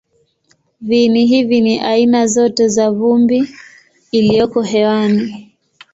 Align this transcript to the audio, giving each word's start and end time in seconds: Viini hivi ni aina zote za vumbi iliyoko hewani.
Viini 0.81 1.25
hivi 1.25 1.61
ni 1.61 1.79
aina 1.79 2.27
zote 2.27 2.67
za 2.67 2.91
vumbi 2.91 3.47
iliyoko 4.11 4.61
hewani. 4.61 5.53